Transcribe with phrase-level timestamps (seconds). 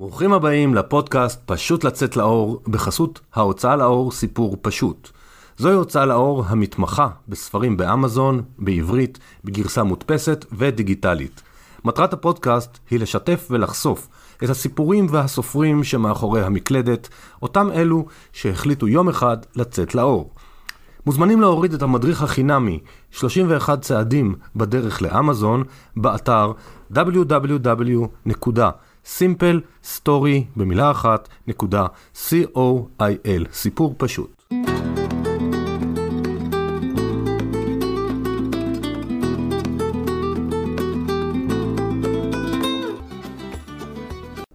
[0.00, 5.10] ברוכים הבאים לפודקאסט פשוט לצאת לאור בחסות ההוצאה לאור סיפור פשוט.
[5.56, 11.42] זוהי הוצאה לאור המתמחה בספרים באמזון, בעברית, בגרסה מודפסת ודיגיטלית.
[11.84, 14.08] מטרת הפודקאסט היא לשתף ולחשוף
[14.44, 17.08] את הסיפורים והסופרים שמאחורי המקלדת,
[17.42, 20.30] אותם אלו שהחליטו יום אחד לצאת לאור.
[21.06, 22.80] מוזמנים להוריד את המדריך החינמי
[23.10, 25.64] 31 צעדים בדרך לאמזון
[25.96, 26.52] באתר
[29.08, 34.42] www.simplestory במילה אחת נקודה co.il סיפור פשוט.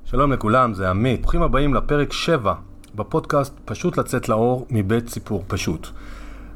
[0.05, 1.21] שלום לכולם, זה עמית.
[1.21, 2.53] ברוכים הבאים לפרק 7
[2.95, 5.87] בפודקאסט פשוט לצאת לאור מבית סיפור פשוט.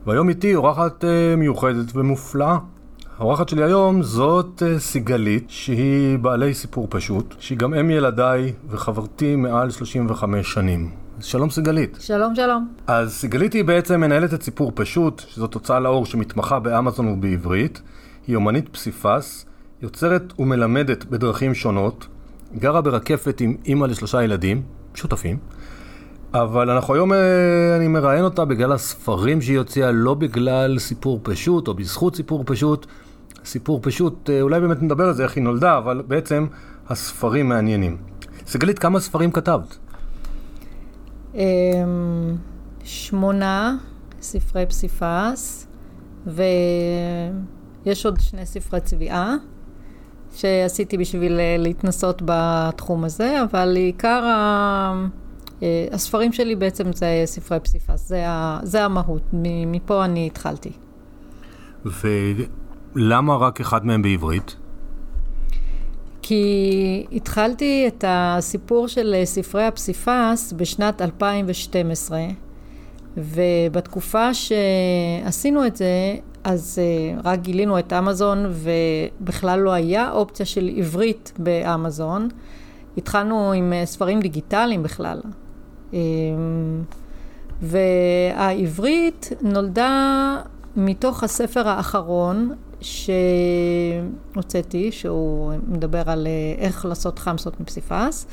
[0.05, 2.58] והיום איתי אורחת uh, מיוחדת ומופלאה.
[3.20, 9.35] האורחת שלי היום זאת uh, סיגלית, שהיא בעלי סיפור פשוט, שהיא גם אם ילדיי וחברתי
[9.35, 10.91] מעל 35 שנים.
[11.20, 11.98] שלום סיגלית.
[11.99, 12.67] שלום שלום.
[12.88, 17.81] אז סיגלית היא בעצם מנהלת את סיפור פשוט, שזאת הוצאה לאור שמתמחה באמזון ובעברית.
[18.27, 19.45] היא אומנית פסיפס,
[19.81, 22.08] יוצרת ומלמדת בדרכים שונות,
[22.55, 24.61] גרה ברקפת עם אימא לשלושה ילדים,
[24.94, 25.38] שותפים.
[26.33, 27.17] אבל אנחנו היום, אה,
[27.77, 32.88] אני מראיין אותה בגלל הספרים שהיא הוציאה, לא בגלל סיפור פשוט או בזכות סיפור פשוט.
[33.48, 36.48] סיפור פשוט, אה, אולי באמת נדבר על זה, איך היא נולדה, אבל בעצם
[36.90, 37.98] הספרים מעניינים.
[38.45, 39.78] סגלית, כמה ספרים כתבת?
[41.36, 41.42] אמ,
[42.84, 43.78] שמונה
[44.22, 45.67] ספרי פסיפס,
[46.28, 49.36] ויש עוד שני ספרי צביעה.
[50.34, 55.08] שעשיתי בשביל אה, להתנסות בתחום הזה, אבל עיקר ה...
[55.64, 58.59] אה, הספרים שלי בעצם זה ספרי פסיפס, זה, ה...
[58.64, 59.23] זה המהות,
[59.67, 60.72] מפה אני התחלתי.
[62.95, 64.55] ולמה רק אחד מהם בעברית?
[66.21, 72.19] כי התחלתי את הסיפור של ספרי הפסיפס בשנת 2012,
[73.17, 80.70] ובתקופה שעשינו את זה, אז uh, רק גילינו את אמזון ובכלל לא היה אופציה של
[80.77, 82.27] עברית באמזון.
[82.97, 85.21] התחלנו עם uh, ספרים דיגיטליים בכלל.
[85.92, 85.95] Um,
[87.61, 90.37] והעברית נולדה
[90.76, 98.27] מתוך הספר האחרון שהוצאתי, שהוא מדבר על uh, איך לעשות חמסות מפסיפס.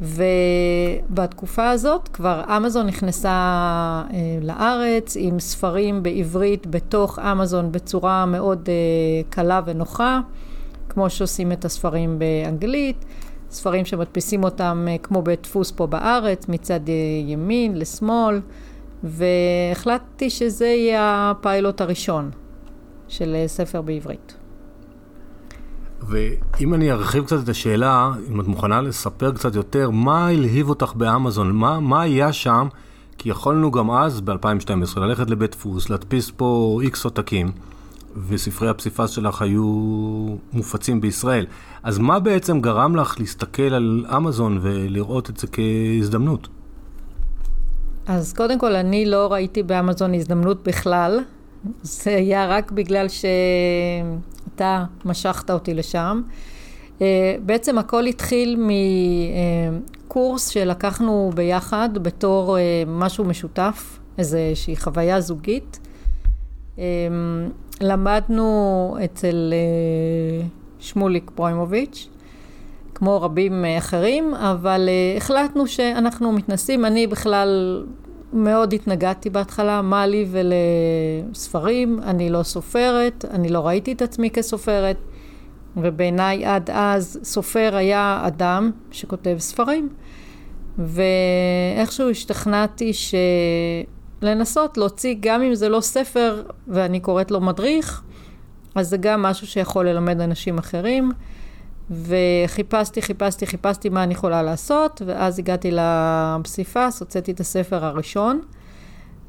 [0.00, 4.04] ובתקופה הזאת כבר אמזון נכנסה אה,
[4.42, 8.74] לארץ עם ספרים בעברית בתוך אמזון בצורה מאוד אה,
[9.30, 10.20] קלה ונוחה,
[10.88, 13.04] כמו שעושים את הספרים באנגלית,
[13.50, 16.94] ספרים שמדפיסים אותם אה, כמו בדפוס פה בארץ, מצד אה,
[17.26, 18.40] ימין לשמאל,
[19.02, 22.30] והחלטתי שזה יהיה הפיילוט הראשון
[23.10, 24.36] של אה, ספר בעברית.
[26.08, 30.92] ואם אני ארחיב קצת את השאלה, אם את מוכנה לספר קצת יותר, מה הלהיב אותך
[30.94, 31.52] באמזון?
[31.52, 32.68] מה, מה היה שם?
[33.18, 37.52] כי יכולנו גם אז, ב-2012, ללכת לבית דפוס, להדפיס פה איקס עותקים,
[38.28, 39.64] וספרי הפסיפס שלך היו
[40.52, 41.46] מופצים בישראל.
[41.82, 46.48] אז מה בעצם גרם לך להסתכל על אמזון ולראות את זה כהזדמנות?
[48.06, 51.20] אז קודם כל, אני לא ראיתי באמזון הזדמנות בכלל.
[51.82, 53.24] זה היה רק בגלל ש...
[54.54, 56.22] אתה משכת אותי לשם.
[57.02, 58.66] אה, בעצם הכל התחיל
[60.06, 65.80] מקורס שלקחנו ביחד בתור אה, משהו משותף, איזושהי חוויה זוגית.
[66.78, 66.84] אה,
[67.80, 69.52] למדנו אצל
[70.78, 72.08] שמוליק פרוימוביץ',
[72.94, 76.84] כמו רבים אחרים, אבל החלטנו שאנחנו מתנסים.
[76.84, 77.82] אני בכלל
[78.32, 84.96] מאוד התנגדתי בהתחלה, מה לי ולספרים, אני לא סופרת, אני לא ראיתי את עצמי כסופרת,
[85.76, 89.88] ובעיניי עד אז סופר היה אדם שכותב ספרים.
[90.78, 92.92] ואיכשהו השתכנעתי
[94.22, 98.02] שלנסות להוציא, גם אם זה לא ספר ואני קוראת לו מדריך,
[98.74, 101.10] אז זה גם משהו שיכול ללמד אנשים אחרים.
[101.90, 108.40] וחיפשתי, חיפשתי, חיפשתי מה אני יכולה לעשות, ואז הגעתי לפסיפס, הוצאתי את הספר הראשון,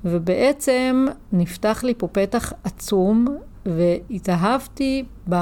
[0.05, 3.25] ובעצם נפתח לי פה פתח עצום,
[3.65, 5.35] והתאהבתי ב...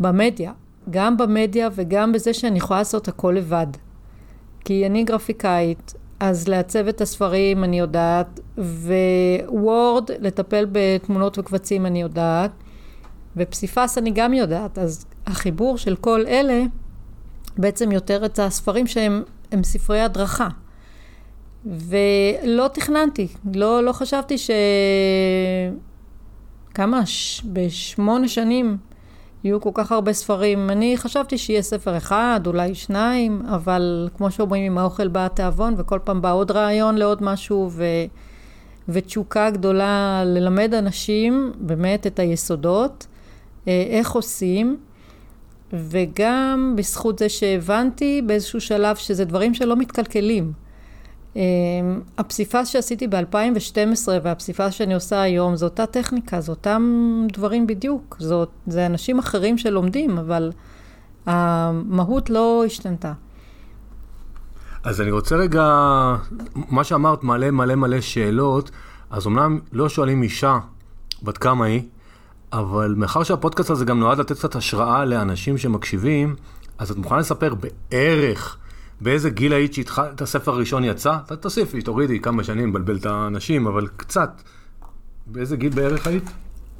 [0.00, 0.52] במדיה,
[0.90, 3.66] גם במדיה וגם בזה שאני יכולה לעשות הכל לבד.
[4.64, 12.50] כי אני גרפיקאית, אז לעצב את הספרים אני יודעת, ווורד, לטפל בתמונות וקבצים אני יודעת,
[13.36, 16.62] ופסיפס אני גם יודעת, אז החיבור של כל אלה
[17.58, 19.22] בעצם יותר את הספרים שהם
[19.62, 20.48] ספרי הדרכה.
[21.66, 24.50] ולא תכננתי, לא, לא חשבתי ש...
[26.74, 27.06] כמה?
[27.06, 27.42] ש...
[27.52, 28.76] בשמונה שנים
[29.44, 30.70] יהיו כל כך הרבה ספרים.
[30.70, 35.98] אני חשבתי שיהיה ספר אחד, אולי שניים, אבל כמו שאומרים, עם האוכל בא התיאבון, וכל
[36.04, 37.84] פעם בא עוד רעיון לעוד משהו, ו...
[38.88, 43.06] ותשוקה גדולה ללמד אנשים באמת את היסודות,
[43.68, 44.76] אה, איך עושים,
[45.72, 50.52] וגם בזכות זה שהבנתי באיזשהו שלב שזה דברים שלא מתקלקלים.
[51.36, 51.40] אמ,
[52.18, 56.82] הפסיפס שעשיתי ב-2012 והפסיפס שאני עושה היום זה אותה טכניקה, זה אותם
[57.32, 58.16] דברים בדיוק.
[58.18, 60.52] זאת, זה אנשים אחרים שלומדים, אבל
[61.26, 63.12] המהות לא השתנתה.
[64.84, 65.64] אז אני רוצה רגע,
[66.54, 68.70] מה שאמרת מלא מלא מלא שאלות,
[69.10, 70.58] אז אמנם לא שואלים אישה
[71.22, 71.82] בת כמה היא,
[72.52, 76.36] אבל מאחר שהפודקאסט הזה גם נועד לתת קצת השראה לאנשים שמקשיבים,
[76.78, 78.56] אז את מוכנה לספר בערך
[79.00, 81.16] באיזה גיל היית שהתחלת, הספר הראשון יצא?
[81.40, 84.42] תוסיפי, תורידי כמה שנים, מבלבל את האנשים, אבל קצת.
[85.26, 86.30] באיזה גיל בערך היית?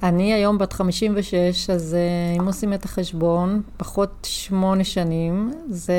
[0.03, 5.95] אני היום בת 56, אז uh, אם עושים את החשבון, פחות שמונה שנים, זה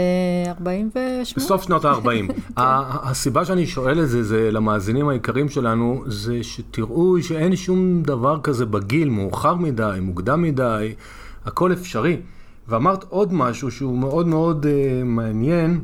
[0.48, 1.24] 48.
[1.38, 2.04] בסוף שנות ה-40.
[2.28, 2.34] כן.
[2.56, 8.66] הסיבה שאני שואל את זה, זה למאזינים היקרים שלנו, זה שתראו שאין שום דבר כזה
[8.66, 10.94] בגיל, מאוחר מדי, מוקדם מדי,
[11.46, 12.22] הכל אפשרי.
[12.68, 15.84] ואמרת עוד משהו שהוא מאוד מאוד uh, מעניין.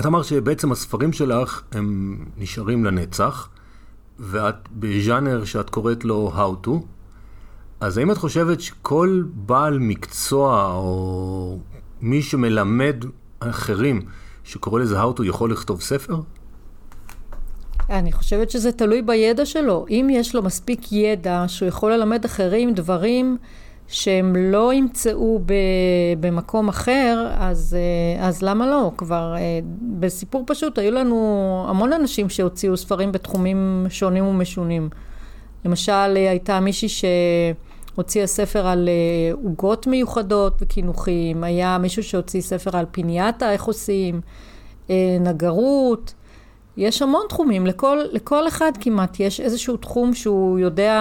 [0.00, 3.48] את אמרת שבעצם הספרים שלך הם נשארים לנצח,
[4.18, 6.95] ואת בז'אנר שאת קוראת לו How to.
[7.80, 11.58] אז האם את חושבת שכל בעל מקצוע או
[12.00, 12.96] מי שמלמד
[13.40, 14.02] אחרים
[14.44, 16.20] שקורא לזה to יכול לכתוב ספר?
[17.90, 19.86] אני חושבת שזה תלוי בידע שלו.
[19.90, 23.36] אם יש לו מספיק ידע שהוא יכול ללמד אחרים דברים
[23.88, 25.52] שהם לא ימצאו ב,
[26.20, 28.92] במקום אחר, אז, אה, אז למה לא?
[28.96, 29.60] כבר אה,
[30.00, 34.88] בסיפור פשוט, היו לנו המון אנשים שהוציאו ספרים בתחומים שונים ומשונים.
[35.64, 36.88] למשל, הייתה מישהי
[37.96, 44.20] שהוציאה ספר על אה, עוגות מיוחדות וקינוחים, היה מישהו שהוציא ספר על פינייתה, איך עושים,
[45.20, 46.14] נגרות.
[46.76, 51.00] יש המון תחומים, לכל, לכל אחד כמעט יש איזשהו תחום שהוא יודע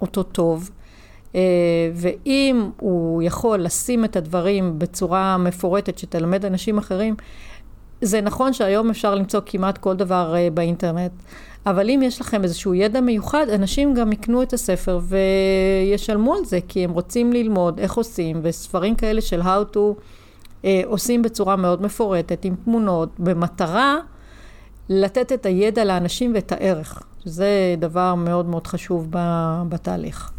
[0.00, 0.70] אותו טוב.
[1.34, 1.40] אה,
[1.94, 7.14] ואם הוא יכול לשים את הדברים בצורה מפורטת שתלמד אנשים אחרים,
[8.00, 11.12] זה נכון שהיום אפשר למצוא כמעט כל דבר אה, באינטרנט,
[11.66, 16.58] אבל אם יש לכם איזשהו ידע מיוחד, אנשים גם יקנו את הספר וישלמו על זה,
[16.68, 19.78] כי הם רוצים ללמוד איך עושים, וספרים כאלה של How to
[20.64, 23.96] אה, עושים בצורה מאוד מפורטת, עם תמונות, במטרה
[24.88, 27.02] לתת את הידע לאנשים ואת הערך.
[27.24, 29.08] זה דבר מאוד מאוד חשוב
[29.68, 30.30] בתהליך.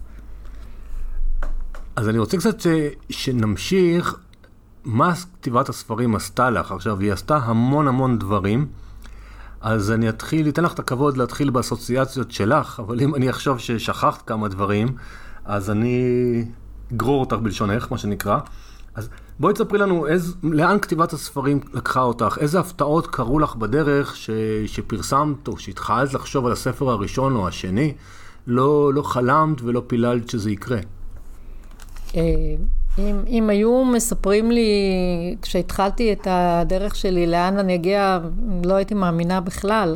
[1.96, 2.68] אז אני רוצה קצת ש...
[3.10, 4.20] שנמשיך
[4.88, 6.72] מה כתיבת הספרים עשתה לך.
[6.72, 8.68] עכשיו, היא עשתה המון המון דברים,
[9.62, 14.22] אז אני אתחיל, אתן לך את הכבוד להתחיל באסוציאציות שלך, אבל אם אני אחשוב ששכחת
[14.22, 14.88] כמה דברים,
[15.46, 16.46] אז אני
[16.94, 18.40] אגרור אותך בלשונך, מה שנקרא.
[18.96, 24.16] אז בואי תספרי לנו איז, לאן כתיבת הספרים לקחה אותך, איזה הפתעות קרו לך בדרך
[24.16, 24.30] ש,
[24.66, 27.94] שפרסמת או שהתחלת לחשוב על הספר הראשון או השני,
[28.48, 30.80] לא, לא חלמת ולא פיללת שזה יקרה.
[33.00, 34.72] אם, אם היו מספרים לי,
[35.42, 38.20] כשהתחלתי את הדרך שלי, לאן אני אגיע,
[38.64, 39.96] לא הייתי מאמינה בכלל.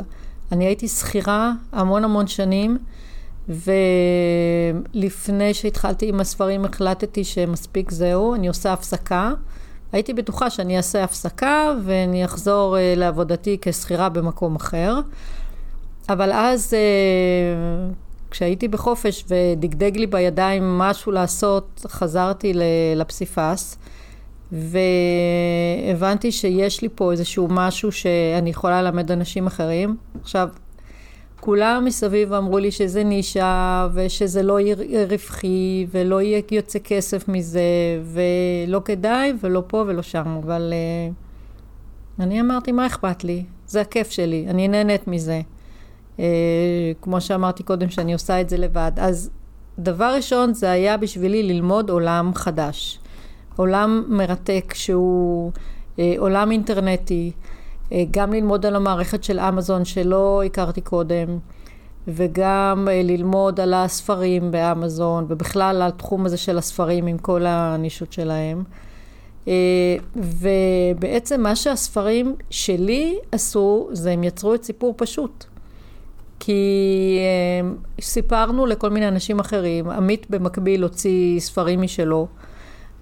[0.52, 2.78] אני הייתי שכירה המון המון שנים,
[4.94, 9.32] ולפני שהתחלתי עם הספרים החלטתי שמספיק זהו, אני עושה הפסקה.
[9.92, 15.00] הייתי בטוחה שאני אעשה הפסקה ואני אחזור uh, לעבודתי כשכירה במקום אחר.
[16.08, 16.76] אבל אז uh,
[18.32, 22.52] כשהייתי בחופש ודגדג לי בידיים משהו לעשות, חזרתי
[22.96, 23.78] לפסיפס,
[24.52, 29.96] והבנתי שיש לי פה איזשהו משהו שאני יכולה ללמד אנשים אחרים.
[30.20, 30.48] עכשיו,
[31.40, 34.76] כולם מסביב אמרו לי שזה נישה, ושזה לא יהיה
[35.10, 37.62] רווחי, ולא יהיה יוצא כסף מזה,
[38.04, 40.72] ולא כדאי, ולא פה ולא שם, אבל
[42.18, 43.44] uh, אני אמרתי, מה אכפת לי?
[43.66, 45.40] זה הכיף שלי, אני נהנית מזה.
[46.22, 48.92] אה, כמו שאמרתי קודם, שאני עושה את זה לבד.
[48.96, 49.30] אז
[49.78, 52.98] דבר ראשון, זה היה בשבילי ללמוד עולם חדש.
[53.56, 55.52] עולם מרתק שהוא
[55.98, 57.32] אה, עולם אינטרנטי,
[57.92, 61.38] אה, גם ללמוד על המערכת של אמזון שלא הכרתי קודם,
[62.08, 68.64] וגם ללמוד על הספרים באמזון, ובכלל על התחום הזה של הספרים עם כל הנישות שלהם.
[70.16, 75.44] ובעצם מה שהספרים שלי עשו, זה הם יצרו את סיפור פשוט.
[76.44, 77.70] כי אה,
[78.00, 82.26] סיפרנו לכל מיני אנשים אחרים, עמית במקביל הוציא ספרים משלו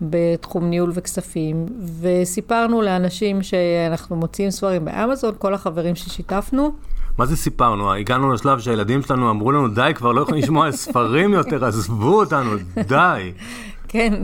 [0.01, 1.67] בתחום ניהול וכספים,
[2.01, 6.73] וסיפרנו לאנשים שאנחנו מוציאים ספרים באמזון, כל החברים ששיתפנו.
[7.19, 7.95] מה זה סיפרנו?
[7.95, 12.51] הגענו לשלב שהילדים שלנו אמרו לנו, די, כבר לא יכולים לשמוע ספרים יותר, עזבו אותנו,
[12.89, 13.33] די.
[13.89, 14.15] כן,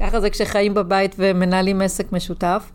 [0.00, 2.70] ככה זה כשחיים בבית ומנהלים עסק משותף.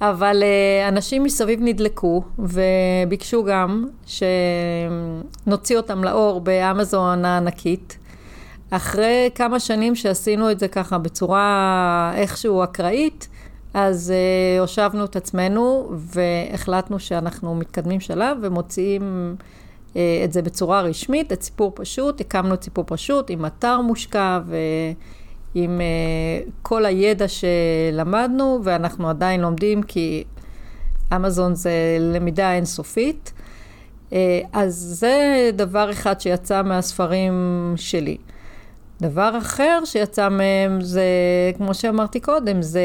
[0.00, 7.98] אבל uh, אנשים מסביב נדלקו וביקשו גם שנוציא אותם לאור באמזון הענקית.
[8.70, 13.28] אחרי כמה שנים שעשינו את זה ככה בצורה איכשהו אקראית,
[13.74, 19.36] אז uh, הושבנו את עצמנו והחלטנו שאנחנו מתקדמים שלב ומוציאים
[19.92, 24.40] uh, את זה בצורה רשמית, את סיפור פשוט, הקמנו את סיפור פשוט עם אתר מושקע
[24.46, 25.23] ועם uh,
[26.62, 30.24] כל הידע שלמדנו, ואנחנו עדיין לומדים כי
[31.16, 33.32] אמזון זה למידה אינסופית.
[34.10, 34.14] Uh,
[34.52, 37.34] אז זה דבר אחד שיצא מהספרים
[37.76, 38.16] שלי.
[39.00, 41.04] דבר אחר שיצא מהם זה,
[41.56, 42.82] כמו שאמרתי קודם, זה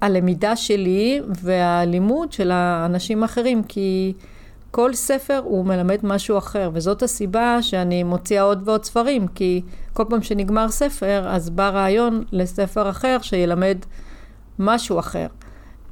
[0.00, 4.12] הלמידה שלי והלימוד של האנשים האחרים, כי
[4.70, 9.62] כל ספר הוא מלמד משהו אחר, וזאת הסיבה שאני מוציאה עוד ועוד ספרים, כי
[9.92, 13.78] כל פעם שנגמר ספר, אז בא רעיון לספר אחר שילמד
[14.58, 15.26] משהו אחר.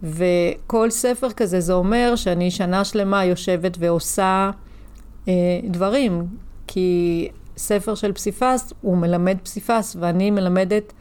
[0.03, 4.51] וכל ספר כזה, זה אומר שאני שנה שלמה יושבת ועושה
[5.29, 5.33] אה,
[5.65, 6.27] דברים,
[6.67, 10.93] כי ספר של פסיפס הוא מלמד פסיפס, ואני מלמדת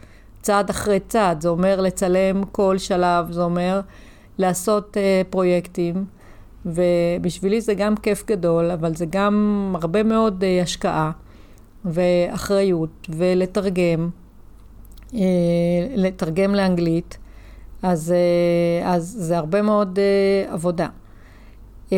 [0.42, 1.42] צעד אחרי צעד.
[1.42, 3.82] זה אומר לצלם כל שלב, זה אומר
[4.38, 6.06] לעשות uh, פרויקטים,
[6.66, 11.12] ובשבילי זה גם כיף גדול, אבל זה גם הרבה מאוד uh, השקעה
[11.86, 14.10] ואחריות, ולתרגם,
[15.10, 15.14] uh,
[15.96, 17.18] לתרגם לאנגלית,
[17.84, 20.88] אז, uh, אז זה הרבה מאוד uh, עבודה.
[21.90, 21.94] Uh,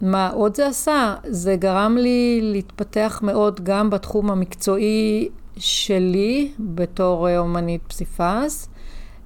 [0.00, 1.14] מה עוד זה עשה?
[1.26, 8.68] זה גרם לי להתפתח מאוד גם בתחום המקצועי שלי בתור אומנית פסיפס,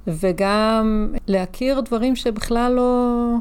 [0.07, 3.35] וגם להכיר דברים שבכלל לא,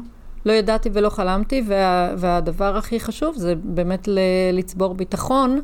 [0.46, 4.08] לא ידעתי ולא חלמתי, וה, והדבר הכי חשוב זה באמת
[4.52, 5.60] לצבור ביטחון.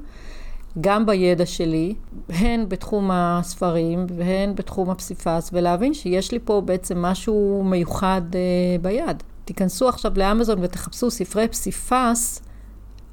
[0.81, 1.95] גם בידע שלי,
[2.29, 9.23] הן בתחום הספרים והן בתחום הפסיפס, ולהבין שיש לי פה בעצם משהו מיוחד uh, ביד.
[9.45, 12.43] תיכנסו עכשיו לאמזון ותחפשו ספרי פסיפס,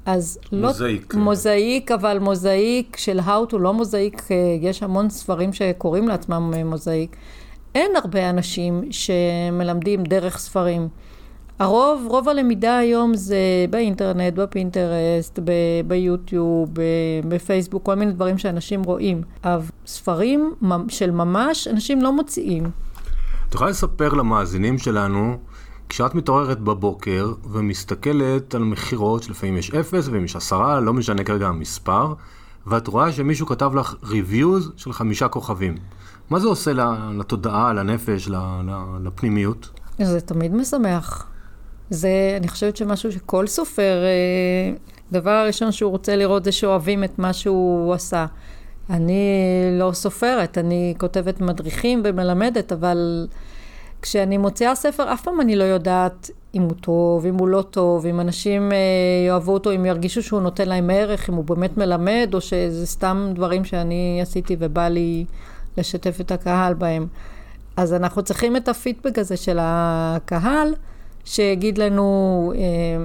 [0.06, 1.14] אז מוזאיק.
[1.14, 1.20] לא...
[1.20, 6.64] מוזאיק, אבל מוזאיק של How to, לא מוזאיק, אה, יש המון ספרים שקוראים לעצמם אה,
[6.64, 7.16] מוזאיק.
[7.74, 10.88] אין הרבה אנשים שמלמדים דרך ספרים.
[11.58, 13.36] הרוב, רוב הלמידה היום זה
[13.70, 15.52] באינטרנט, בפינטרסט, ב-
[15.86, 16.82] ביוטיוב, ב-
[17.28, 19.22] בפייסבוק, כל מיני דברים שאנשים רואים.
[19.44, 20.54] אבל ספרים
[20.88, 22.70] של ממש, אנשים לא מוציאים.
[23.48, 25.36] את יכולה לספר למאזינים שלנו
[25.88, 31.48] כשאת מתעוררת בבוקר ומסתכלת על מכירות שלפעמים יש אפס ולפעמים יש עשרה, לא משנה כרגע
[31.48, 32.14] המספר,
[32.66, 35.74] ואת רואה שמישהו כתב לך reviews של חמישה כוכבים.
[36.30, 36.72] מה זה עושה
[37.18, 38.28] לתודעה, לנפש,
[39.02, 39.70] לפנימיות?
[39.98, 41.26] זה תמיד משמח.
[41.90, 44.76] זה, אני חושבת שמשהו שכל סופר, אה,
[45.12, 48.26] דבר הראשון שהוא רוצה לראות זה שאוהבים את מה שהוא עשה.
[48.90, 49.22] אני
[49.78, 53.26] לא סופרת, אני כותבת מדריכים ומלמדת, אבל
[54.02, 58.06] כשאני מוציאה ספר, אף פעם אני לא יודעת אם הוא טוב, אם הוא לא טוב,
[58.06, 58.76] אם אנשים אה,
[59.26, 63.30] יאהבו אותו, אם ירגישו שהוא נותן להם ערך, אם הוא באמת מלמד, או שזה סתם
[63.34, 65.24] דברים שאני עשיתי ובא לי
[65.76, 67.06] לשתף את הקהל בהם.
[67.76, 70.74] אז אנחנו צריכים את הפידבק הזה של הקהל,
[71.28, 73.04] שיגיד לנו אה,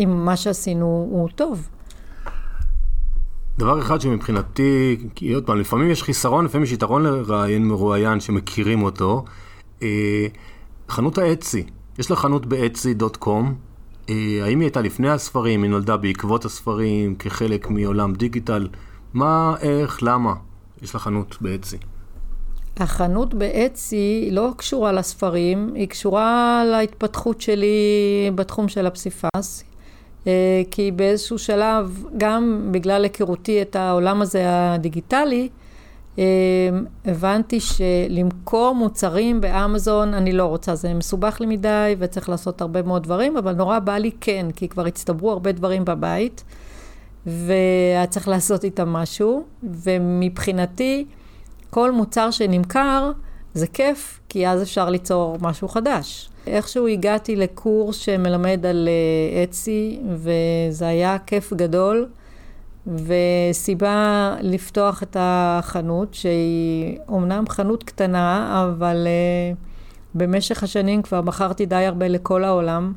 [0.00, 1.68] אם מה שעשינו הוא טוב.
[3.58, 8.82] דבר אחד שמבחינתי, כי עוד פעם, לפעמים יש חיסרון, לפעמים יש יתרון לראיין מרואיין שמכירים
[8.82, 9.24] אותו.
[9.82, 10.26] אה,
[10.88, 11.64] חנות האצי,
[11.98, 13.54] יש לה חנות באצי.קום.
[14.08, 18.68] אה, האם היא הייתה לפני הספרים, היא נולדה בעקבות הספרים, כחלק מעולם דיגיטל?
[19.14, 20.34] מה, איך, למה
[20.82, 21.76] יש לה חנות באצי?
[22.76, 27.76] החנות באצי לא קשורה לספרים, היא קשורה להתפתחות שלי
[28.34, 29.64] בתחום של הפסיפס.
[30.26, 35.48] אה, כי באיזשהו שלב, גם בגלל היכרותי את העולם הזה הדיגיטלי,
[36.18, 36.24] אמ,
[37.04, 43.02] הבנתי שלמכור מוצרים באמזון אני לא רוצה, זה מסובך לי מדי וצריך לעשות הרבה מאוד
[43.02, 46.44] דברים, אבל נורא בא לי כן, כי כבר הצטברו הרבה דברים בבית,
[47.26, 51.06] והיה צריך לעשות איתם משהו, ומבחינתי,
[51.70, 53.12] כל מוצר שנמכר
[53.54, 56.30] זה כיף, כי אז אפשר ליצור משהו חדש.
[56.46, 58.88] איכשהו הגעתי לקורס שמלמד על
[59.44, 62.08] אצי, אה, וזה היה כיף גדול.
[62.86, 69.56] וסיבה לפתוח את החנות, שהיא אומנם חנות קטנה, אבל uh,
[70.14, 72.92] במשך השנים כבר מכרתי די הרבה לכל העולם,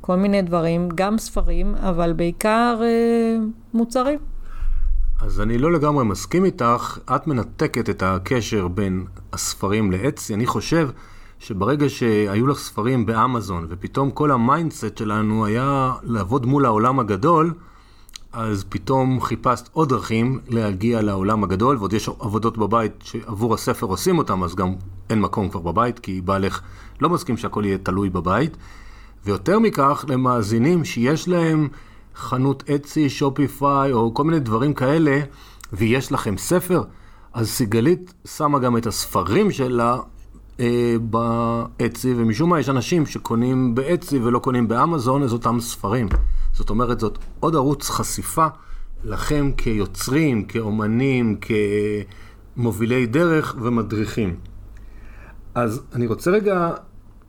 [0.00, 4.18] כל מיני דברים, גם ספרים, אבל בעיקר אה, מוצרים.
[5.20, 10.34] אז אני לא לגמרי מסכים איתך, את מנתקת את הקשר בין הספרים ל Etsy.
[10.34, 10.88] אני חושב
[11.38, 17.54] שברגע שהיו לך ספרים באמזון, ופתאום כל ה mindset שלנו היה לעבוד מול העולם הגדול,
[18.32, 24.18] אז פתאום חיפשת עוד דרכים להגיע לעולם הגדול, ועוד יש עבודות בבית שעבור הספר עושים
[24.18, 24.74] אותם, אז גם
[25.10, 26.60] אין מקום כבר בבית, כי בעלך
[27.00, 28.56] לא מסכים שהכל יהיה תלוי בבית.
[29.24, 31.68] ויותר מכך, למאזינים שיש להם
[32.18, 35.20] חנות אצי, שופיפיי, או כל מיני דברים כאלה,
[35.72, 36.82] ויש לכם ספר,
[37.32, 39.96] אז סיגלית שמה גם את הספרים שלה
[40.60, 46.08] אה, באצי, ומשום מה יש אנשים שקונים באצי ולא קונים באמזון, אז אותם ספרים.
[46.52, 48.46] זאת אומרת, זאת עוד ערוץ חשיפה
[49.04, 51.36] לכם כיוצרים, כאומנים,
[52.56, 54.36] כמובילי דרך ומדריכים.
[55.54, 56.70] אז אני רוצה רגע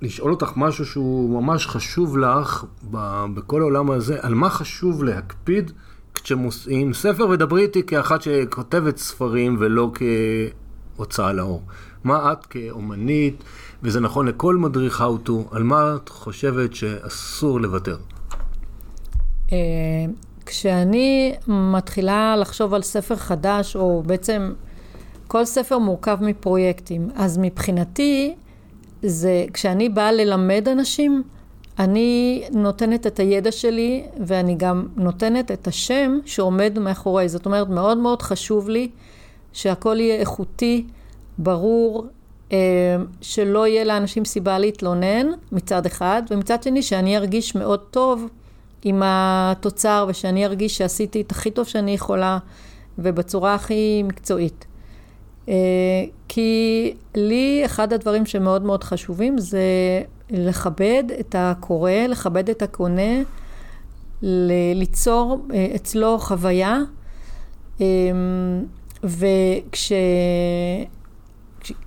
[0.02, 2.66] לשאול אותך משהו שהוא ממש חשוב לך
[3.34, 5.72] בכל העולם הזה, על מה חשוב להקפיד
[6.14, 9.92] כשמוסעים ספר, ודברי איתי כאחת שכותבת ספרים ולא
[10.96, 11.62] כהוצאה לאור.
[12.04, 13.44] מה את כאומנית,
[13.84, 17.98] וזה נכון לכל מדריך to, על מה את חושבת שאסור לוותר?
[19.52, 19.58] אה,
[20.46, 24.54] כשאני מתחילה לחשוב על ספר חדש, או בעצם
[25.28, 28.36] כל ספר מורכב מפרויקטים, אז מבחינתי,
[29.04, 31.24] זה כשאני באה ללמד אנשים,
[31.80, 37.30] אני נותנת את הידע שלי ואני גם נותנת את השם שעומד מאחורי.
[37.30, 38.90] זאת אומרת, מאוד מאוד חשוב לי
[39.54, 40.86] שהכל יהיה איכותי,
[41.38, 42.06] ברור,
[42.52, 42.58] אה,
[43.22, 48.28] שלא יהיה לאנשים סיבה להתלונן מצד אחד, ומצד שני שאני ארגיש מאוד טוב
[48.84, 52.38] עם התוצר ושאני ארגיש שעשיתי את הכי טוב שאני יכולה
[52.98, 54.66] ובצורה הכי מקצועית.
[56.30, 59.62] כי לי אחד הדברים שמאוד מאוד חשובים זה
[60.30, 63.22] לכבד את הקורא, לכבד את הקונה,
[64.76, 66.80] ליצור אה, אצלו חוויה.
[67.82, 67.86] אה,
[69.04, 69.92] וכש...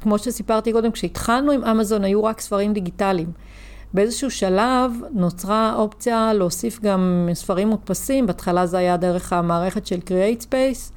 [0.01, 3.33] כמו שסיפרתי קודם, כשהתחלנו עם אמזון היו רק ספרים דיגיטליים.
[3.95, 10.43] באיזשהו שלב נוצרה אופציה להוסיף גם ספרים מודפסים, בהתחלה זה היה דרך המערכת של Create
[10.43, 10.93] Space,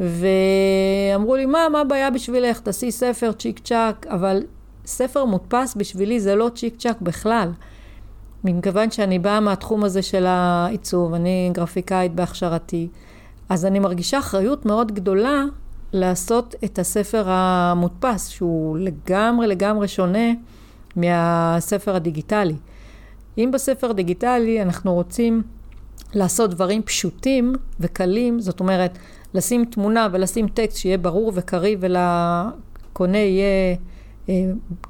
[0.00, 2.60] ואמרו לי, מה, מה הבעיה בשבילך?
[2.60, 4.42] תעשי ספר צ'יק צ'אק, אבל
[4.86, 7.52] ספר מודפס בשבילי זה לא צ'יק צ'אק בכלל.
[8.44, 12.88] מכיוון שאני באה מהתחום הזה של העיצוב, אני גרפיקאית בהכשרתי,
[13.48, 15.44] אז אני מרגישה אחריות מאוד גדולה
[15.92, 20.28] לעשות את הספר המודפס, שהוא לגמרי לגמרי שונה
[20.96, 22.56] מהספר הדיגיטלי.
[23.38, 25.42] אם בספר הדיגיטלי אנחנו רוצים
[26.14, 28.98] לעשות דברים פשוטים וקלים, זאת אומרת,
[29.36, 33.76] לשים תמונה ולשים טקסט שיהיה ברור וקריא ולקונה יהיה
[34.28, 34.34] אה,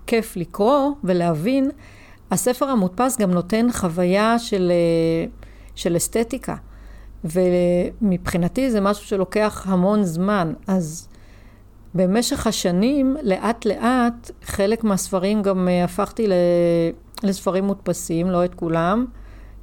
[0.06, 1.70] כיף לקרוא ולהבין,
[2.30, 5.28] הספר המודפס גם נותן חוויה של, אה,
[5.74, 6.54] של אסתטיקה.
[7.24, 10.52] ומבחינתי זה משהו שלוקח המון זמן.
[10.66, 11.08] אז
[11.94, 16.26] במשך השנים, לאט לאט, חלק מהספרים גם אה, הפכתי
[17.22, 19.06] לספרים מודפסים, לא את כולם.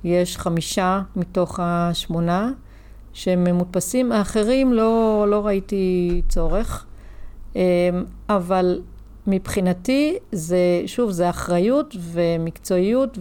[0.04, 2.52] יש חמישה מתוך השמונה
[3.14, 6.86] שהם מודפסים, האחרים לא, לא ראיתי צורך.
[7.56, 7.62] אמ,
[8.30, 8.82] אבל
[9.28, 13.18] מבחינתי זה, שוב, זה אחריות ומקצועיות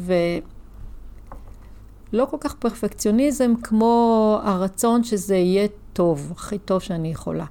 [2.12, 7.44] ולא כל כך פרפקציוניזם כמו הרצון שזה יהיה טוב, הכי טוב שאני יכולה.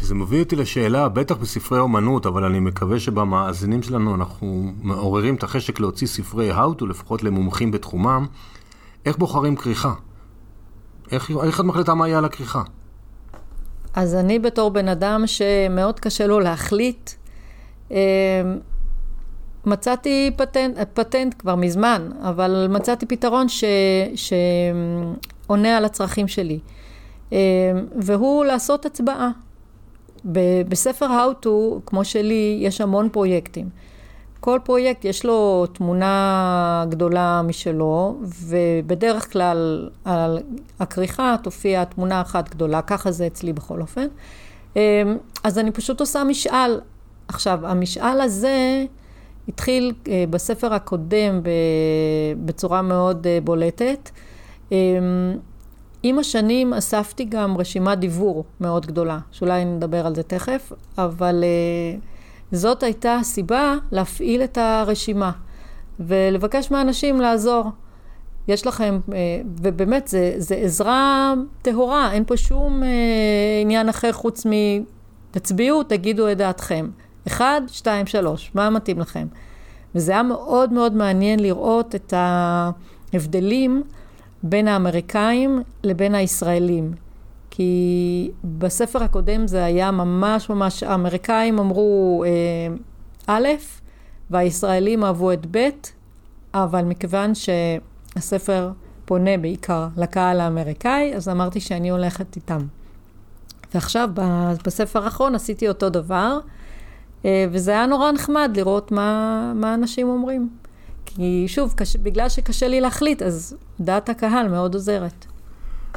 [0.00, 5.42] וזה מביא אותי לשאלה, בטח בספרי אומנות, אבל אני מקווה שבמאזינים שלנו אנחנו מעוררים את
[5.42, 8.26] החשק להוציא ספרי to, לפחות למומחים בתחומם.
[9.06, 9.94] איך בוחרים כריכה?
[11.12, 12.62] איך, איך את מחליטה מה יהיה על הכריכה?
[13.94, 17.10] אז אני בתור בן אדם שמאוד קשה לו להחליט,
[17.90, 17.96] אמ,
[19.66, 23.64] מצאתי פטנט, פטנט כבר מזמן, אבל מצאתי פתרון ש,
[24.14, 26.58] שעונה על הצרכים שלי.
[27.32, 27.36] אמ,
[27.96, 29.30] והוא לעשות הצבעה.
[30.68, 31.48] בספר How to,
[31.86, 33.68] כמו שלי, יש המון פרויקטים.
[34.40, 40.38] כל פרויקט יש לו תמונה גדולה משלו, ובדרך כלל על
[40.80, 44.06] הכריכה תופיע תמונה אחת גדולה, ככה זה אצלי בכל אופן.
[44.76, 44.80] אמ,
[45.44, 46.80] אז אני פשוט עושה משאל.
[47.28, 48.84] עכשיו, המשאל הזה
[49.48, 51.40] התחיל אה, בספר הקודם
[52.44, 54.10] בצורה מאוד אה, בולטת.
[54.72, 54.76] אמ,
[56.02, 61.44] עם השנים אספתי גם רשימת דיבור מאוד גדולה, שאולי נדבר על זה תכף, אבל...
[61.44, 62.17] Uh,
[62.52, 65.30] זאת הייתה הסיבה להפעיל את הרשימה
[66.00, 67.64] ולבקש מהאנשים לעזור.
[68.48, 69.16] יש לכם, אה,
[69.62, 72.88] ובאמת, זה, זה עזרה טהורה, אין פה שום אה,
[73.62, 74.50] עניין אחר חוץ מ...
[75.30, 76.88] תצביעו, תגידו את דעתכם.
[77.26, 79.26] אחד, שתיים, שלוש, מה מתאים לכם?
[79.94, 83.82] וזה היה מאוד מאוד מעניין לראות את ההבדלים
[84.42, 86.92] בין האמריקאים לבין הישראלים.
[87.58, 92.76] כי בספר הקודם זה היה ממש ממש, האמריקאים אמרו אה,
[93.26, 93.48] א',
[94.30, 95.68] והישראלים אהבו את ב',
[96.54, 98.70] אבל מכיוון שהספר
[99.04, 102.60] פונה בעיקר לקהל האמריקאי, אז אמרתי שאני הולכת איתם.
[103.74, 104.10] ועכשיו,
[104.64, 106.38] בספר האחרון עשיתי אותו דבר,
[107.24, 110.48] אה, וזה היה נורא נחמד לראות מה, מה אנשים אומרים.
[111.04, 115.26] כי שוב, קש, בגלל שקשה לי להחליט, אז דעת הקהל מאוד עוזרת.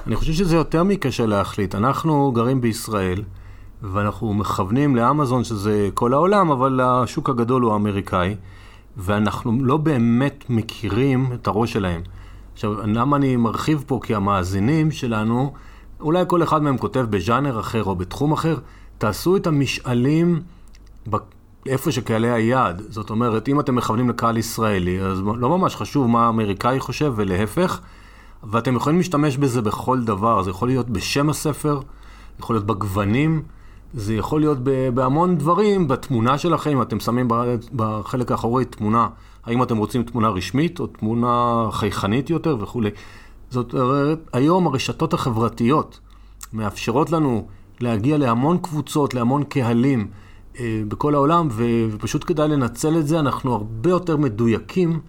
[0.08, 1.76] אני חושב שזה יותר מקשה להחליט.
[1.76, 3.24] אנחנו גרים בישראל,
[3.82, 8.36] ואנחנו מכוונים לאמזון, שזה כל העולם, אבל השוק הגדול הוא האמריקאי,
[8.98, 12.02] ואנחנו לא באמת מכירים את הראש שלהם.
[12.54, 14.00] עכשיו, למה אני מרחיב פה?
[14.04, 15.54] כי המאזינים שלנו,
[16.00, 18.58] אולי כל אחד מהם כותב בז'אנר אחר או בתחום אחר,
[18.98, 20.42] תעשו את המשאלים
[21.66, 22.82] איפה שקהלי היעד.
[22.90, 27.82] זאת אומרת, אם אתם מכוונים לקהל ישראלי, אז לא ממש חשוב מה האמריקאי חושב ולהפך,
[28.44, 30.44] ואתם יכולים להשתמש בזה בכל דבר.
[30.44, 31.80] זה יכול להיות בשם הספר,
[32.40, 33.42] יכול להיות בגוונים.
[33.94, 34.58] זה יכול להיות
[34.94, 37.28] בהמון דברים, בתמונה שלכם, אם אתם שמים
[37.76, 39.08] בחלק האחורי תמונה,
[39.44, 42.90] האם אתם רוצים תמונה רשמית או תמונה חייכנית יותר וכולי.
[43.50, 46.00] זאת אומרת, היום הרשתות החברתיות
[46.54, 47.48] מאפשרות לנו
[47.80, 50.08] להגיע להמון קבוצות, להמון קהלים
[50.60, 51.48] אה, בכל העולם,
[51.92, 55.00] ופשוט כדאי לנצל את זה, אנחנו הרבה יותר מדויקים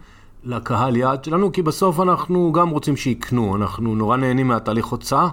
[0.44, 5.28] לקהל יעד שלנו, כי בסוף אנחנו גם רוצים שיקנו, אנחנו נורא נהנים מהתהליך הוצאה.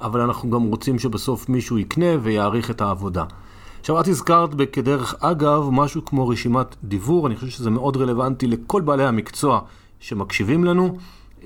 [0.00, 3.24] אבל אנחנו גם רוצים שבסוף מישהו יקנה ויעריך את העבודה.
[3.80, 8.80] עכשיו, את הזכרת כדרך אגב משהו כמו רשימת דיבור, אני חושב שזה מאוד רלוונטי לכל
[8.80, 9.60] בעלי המקצוע
[10.00, 10.96] שמקשיבים לנו,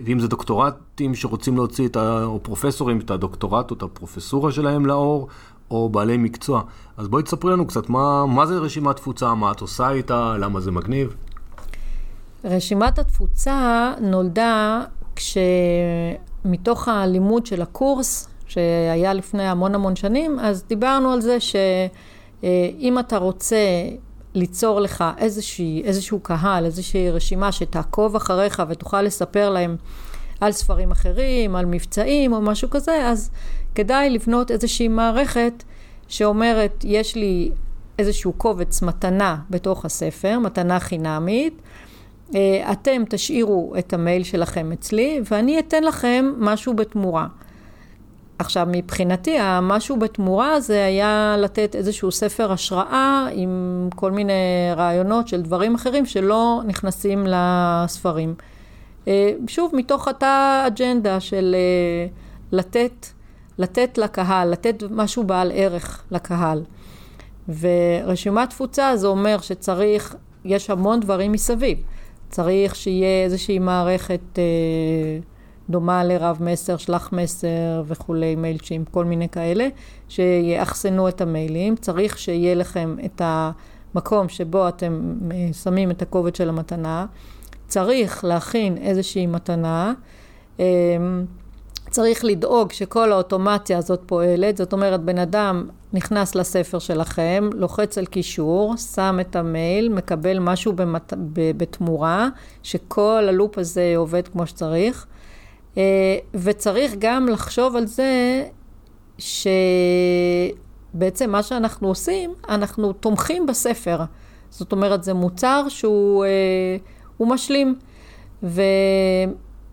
[0.05, 2.25] ואם זה דוקטורטים שרוצים להוציא את ה...
[2.25, 5.29] או פרופסורים את הדוקטורט או את הפרופסורה שלהם לאור,
[5.71, 6.62] או בעלי מקצוע.
[6.97, 10.61] אז בואי תספרי לנו קצת מה, מה זה רשימת תפוצה, מה את עושה איתה, למה
[10.61, 11.14] זה מגניב.
[12.45, 14.83] רשימת התפוצה נולדה
[15.17, 23.19] כשמתוך הלימוד של הקורס שהיה לפני המון המון שנים, אז דיברנו על זה שאם אתה
[23.19, 23.57] רוצה
[24.35, 29.77] ליצור לך איזושהי, איזשהו קהל, איזושהי רשימה שתעקוב אחריך ותוכל לספר להם
[30.41, 33.31] על ספרים אחרים, על מבצעים או משהו כזה, אז
[33.75, 35.65] כדאי לבנות איזושהי מערכת
[36.09, 37.51] שאומרת, יש לי
[37.99, 41.63] איזשהו קובץ מתנה בתוך הספר, מתנה חינמית,
[42.73, 47.27] אתם תשאירו את המייל שלכם אצלי ואני אתן לכם משהו בתמורה.
[48.39, 54.33] עכשיו, מבחינתי, המשהו בתמורה זה היה לתת איזשהו ספר השראה עם כל מיני
[54.77, 58.35] רעיונות של דברים אחרים שלא נכנסים לספרים.
[59.09, 62.07] אה, שוב, מתוך אותה אג'נדה של אה,
[62.53, 63.07] לתת,
[63.59, 66.63] לתת לקהל, לתת משהו בעל ערך לקהל.
[67.61, 71.79] ורשימת תפוצה זה אומר שצריך, יש המון דברים מסביב.
[72.35, 74.38] צריך שיהיה איזושהי מערכת...
[74.38, 75.18] אה,
[75.70, 79.68] דומה לרב מסר, שלח מסר וכולי, מיילצ'ים, כל מיני כאלה,
[80.09, 81.77] שיאחסנו את המיילים.
[81.77, 87.07] צריך שיהיה לכם את המקום שבו אתם אה, שמים את הקובץ של המתנה.
[87.66, 89.92] צריך להכין איזושהי מתנה.
[91.95, 98.07] צריך לדאוג שכל האוטומציה הזאת פועלת, זאת אומרת, בן אדם נכנס לספר שלכם, לוחץ על
[98.07, 101.13] קישור, שם את המייל, מקבל משהו במת...
[101.33, 102.29] בתמורה,
[102.63, 105.07] שכל הלופ הזה עובד כמו שצריך.
[105.77, 105.83] אה,
[106.35, 108.45] וצריך גם לחשוב על זה
[109.19, 110.51] שבעצם
[111.31, 113.99] מה שאנחנו עושים, אנחנו תומכים בספר.
[114.51, 116.77] זאת אומרת, זה מוצר שהוא אה,
[117.21, 117.79] משלים.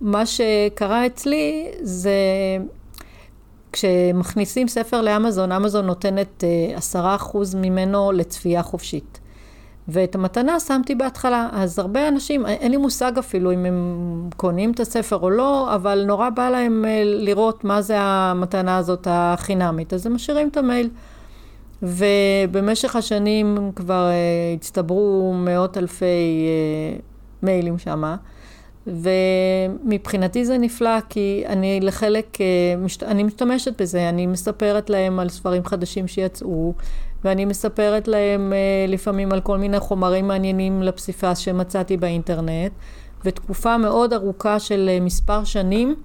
[0.02, 2.12] ומה שקרה אצלי זה
[3.72, 9.20] כשמכניסים ספר לאמזון, אמזון נותנת אה, עשרה אחוז ממנו לצפייה חופשית.
[9.88, 11.50] ואת המתנה שמתי בהתחלה.
[11.52, 16.04] אז הרבה אנשים, אין לי מושג אפילו אם הם קונים את הספר או לא, אבל
[16.08, 19.94] נורא בא להם אה, לראות מה זה המתנה הזאת החינמית.
[19.94, 20.90] אז הם משאירים את המייל.
[21.84, 24.10] ובמשך השנים כבר
[24.56, 26.48] הצטברו מאות אלפי
[27.44, 28.16] מיילים שמה.
[28.88, 32.38] ומבחינתי זה נפלא, כי אני לחלק,
[33.02, 36.74] אני משתמשת בזה, אני מספרת להם על ספרים חדשים שיצאו,
[37.24, 42.72] ואני מספרת להם אה, לפעמים על כל מיני חומרים מעניינים לפסיפס שמצאתי באינטרנט,
[43.26, 45.96] ותקופה מאוד ארוכה של אה, מספר שנים,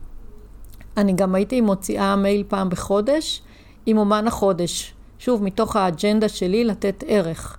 [0.97, 3.43] אני גם הייתי מוציאה מייל פעם בחודש
[3.87, 4.95] עם אומן החודש.
[5.19, 7.59] שוב, מתוך האג'נדה שלי לתת ערך.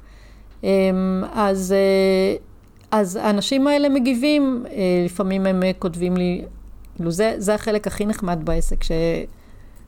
[0.63, 2.35] אמ, אז, אה,
[2.91, 4.65] אז האנשים האלה מגיבים,
[5.05, 6.45] לפעמים הם כותבים לי,
[6.95, 8.77] כאילו זה, זה החלק הכי נחמד בעסק,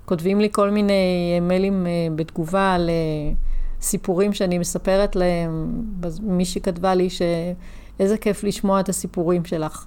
[0.05, 0.93] שכותבים לי כל מיני
[1.41, 2.89] מיילים בתגובה ל...
[3.81, 5.81] סיפורים שאני מספרת להם,
[6.21, 9.85] מישהי כתבה לי שאיזה כיף לשמוע את הסיפורים שלך.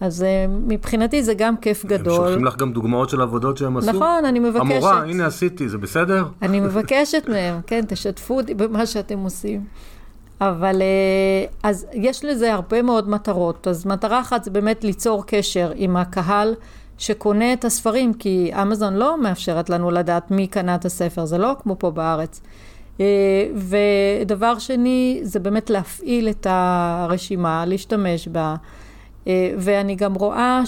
[0.00, 0.26] אז
[0.66, 2.12] מבחינתי זה גם כיף גדול.
[2.12, 3.92] הם שולחים לך גם דוגמאות של עבודות שהם עשו?
[3.92, 4.60] נכון, אני מבקשת.
[4.60, 6.26] המורה, הנה עשיתי, זה בסדר?
[6.42, 9.64] אני מבקשת מהם, כן, תשתפו אותי במה שאתם עושים.
[10.40, 13.68] אבל uh, אז יש לזה הרבה מאוד מטרות.
[13.68, 16.54] אז מטרה אחת זה באמת ליצור קשר עם הקהל
[16.98, 21.52] שקונה את הספרים, כי אמזון לא מאפשרת לנו לדעת מי קנה את הספר, זה לא
[21.62, 22.40] כמו פה בארץ.
[23.00, 23.04] אה,
[23.54, 28.54] ודבר שני, זה באמת להפעיל את הרשימה, להשתמש בה.
[29.28, 30.62] אה, ואני גם רואה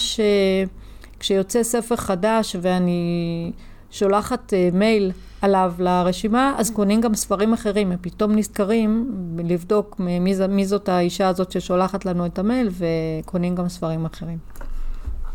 [1.18, 3.52] שכשיוצא ספר חדש ואני
[3.90, 9.10] שולחת אה, מייל עליו לרשימה, אז קונים גם ספרים אחרים, הם פתאום נזכרים
[9.44, 14.38] לבדוק מי, מי זאת האישה הזאת ששולחת לנו את המייל, וקונים גם ספרים אחרים.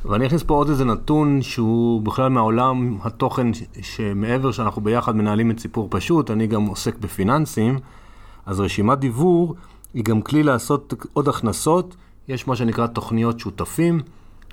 [0.05, 3.47] ואני אכניס פה עוד איזה נתון שהוא בכלל מהעולם התוכן
[3.81, 7.79] שמעבר שאנחנו ביחד מנהלים את סיפור פשוט, אני גם עוסק בפיננסים,
[8.45, 9.55] אז רשימת דיוור
[9.93, 11.95] היא גם כלי לעשות עוד הכנסות,
[12.27, 13.99] יש מה שנקרא תוכניות שותפים,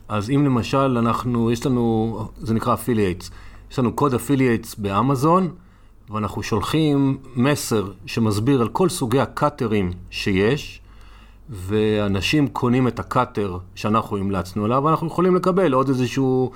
[0.09, 3.31] אז אם למשל אנחנו, יש לנו, זה נקרא affiliates,
[3.71, 5.49] יש לנו קוד affiliates באמזון,
[6.11, 10.81] ואנחנו שולחים מסר שמסביר על כל סוגי הקאטרים שיש,
[11.51, 16.51] ואנשים קונים את ה cutter שאנחנו המלצנו עליו, ואנחנו יכולים לקבל עוד איזשהו,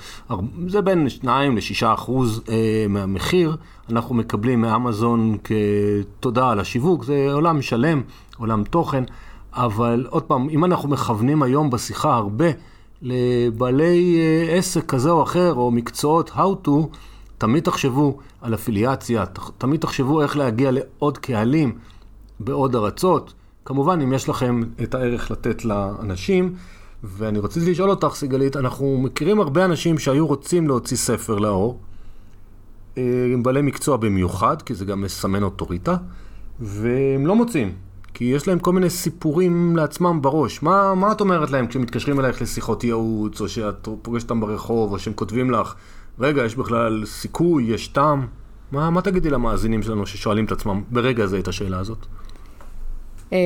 [0.68, 3.56] זה בין 2 ל-6 אחוז אה, מהמחיר,
[3.90, 8.02] אנחנו מקבלים מאמזון כתודה על השיווק, זה עולם שלם,
[8.36, 9.04] עולם תוכן,
[9.52, 12.46] אבל עוד פעם, אם אנחנו מכוונים היום בשיחה הרבה
[13.04, 16.70] לבעלי אה, עסק כזה או אחר, או מקצועות how to,
[17.38, 19.24] תמיד תחשבו על אפיליאציה,
[19.58, 21.78] תמיד תחשבו איך להגיע לעוד קהלים
[22.40, 23.34] בעוד ארצות.
[23.64, 26.54] כמובן, אם יש לכם את הערך לתת לאנשים,
[27.04, 31.78] ואני רציתי לשאול אותך, סיגלית, אנחנו מכירים הרבה אנשים שהיו רוצים להוציא ספר לאור,
[32.98, 35.96] אה, עם בעלי מקצוע במיוחד, כי זה גם מסמן אוטוריטה,
[36.60, 37.72] והם לא מוצאים,
[38.14, 40.62] כי יש להם כל מיני סיפורים לעצמם בראש.
[40.62, 44.98] מה, מה את אומרת להם כשמתקשרים אלייך לשיחות ייעוץ, או שאת פוגשת אותם ברחוב, או
[44.98, 45.74] שהם כותבים לך,
[46.18, 48.26] רגע, יש בכלל סיכוי, יש טעם?
[48.72, 52.06] מה, מה תגידי למאזינים שלנו ששואלים את עצמם ברגע הזה את השאלה הזאת?
[53.32, 53.36] אמ,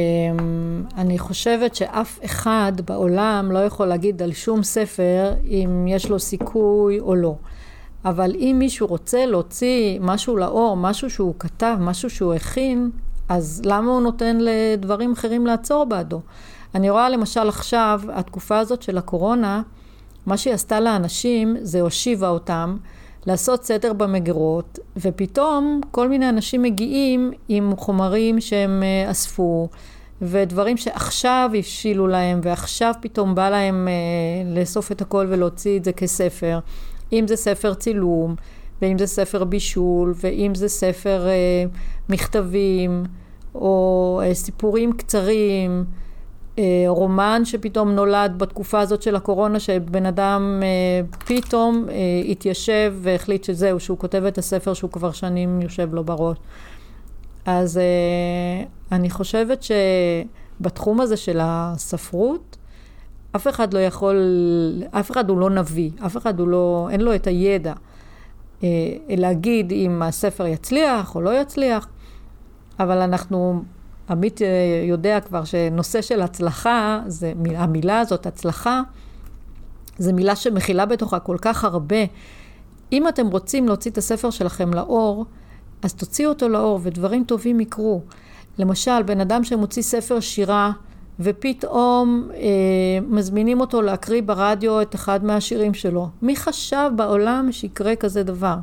[0.96, 7.00] אני חושבת שאף אחד בעולם לא יכול להגיד על שום ספר אם יש לו סיכוי
[7.00, 7.36] או לא.
[8.04, 12.90] אבל אם מישהו רוצה להוציא משהו לאור, משהו שהוא כתב, משהו שהוא הכין,
[13.28, 16.20] אז למה הוא נותן לדברים אחרים לעצור בעדו?
[16.74, 19.62] אני רואה למשל עכשיו, התקופה הזאת של הקורונה,
[20.26, 22.76] מה שהיא עשתה לאנשים זה הושיבה אותם.
[23.26, 29.68] לעשות סדר במגירות, ופתאום כל מיני אנשים מגיעים עם חומרים שהם אה, אספו,
[30.22, 35.92] ודברים שעכשיו הבשילו להם, ועכשיו פתאום בא להם אה, לאסוף את הכל ולהוציא את זה
[35.92, 36.58] כספר.
[37.12, 38.34] אם זה ספר צילום,
[38.82, 41.64] ואם זה ספר בישול, ואם זה ספר אה,
[42.08, 43.04] מכתבים,
[43.54, 45.84] או אה, סיפורים קצרים.
[46.58, 51.94] אה, רומן שפתאום נולד בתקופה הזאת של הקורונה, שבן אדם אה, פתאום אה,
[52.30, 56.36] התיישב והחליט שזהו, שהוא כותב את הספר שהוא כבר שנים יושב לו בראש.
[57.46, 57.80] אז
[58.92, 59.64] אני חושבת
[60.60, 62.56] שבתחום הזה של הספרות,
[63.36, 64.16] אף אחד לא יכול,
[64.90, 67.72] אף אחד הוא לא נביא, אף אחד הוא לא, אין לו את הידע
[69.08, 71.88] להגיד אם הספר יצליח או לא יצליח,
[72.80, 73.62] אבל אנחנו
[74.10, 74.48] עמית אה,
[74.84, 78.82] יודע כבר שנושא של הצלחה, זה, המילה הזאת, הצלחה,
[79.98, 81.96] זו מילה שמכילה בתוכה כל כך הרבה.
[82.92, 85.24] אם אתם רוצים להוציא את הספר שלכם לאור,
[85.82, 88.02] אז תוציאו אותו לאור ודברים טובים יקרו.
[88.58, 90.72] למשל, בן אדם שמוציא ספר שירה,
[91.20, 92.38] ופתאום אה,
[93.08, 96.08] מזמינים אותו להקריא ברדיו את אחד מהשירים שלו.
[96.22, 98.56] מי חשב בעולם שיקרה כזה דבר?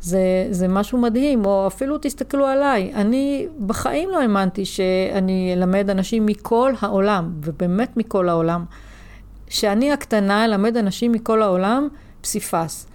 [0.00, 6.26] זה, זה משהו מדהים, או אפילו תסתכלו עליי, אני בחיים לא האמנתי שאני אלמד אנשים
[6.26, 8.64] מכל העולם, ובאמת מכל העולם,
[9.48, 11.88] שאני הקטנה אלמד אנשים מכל העולם
[12.20, 12.86] פסיפס.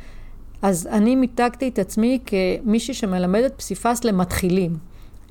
[0.61, 4.77] אז אני מיתגתי את עצמי כמישהי שמלמדת פסיפס למתחילים,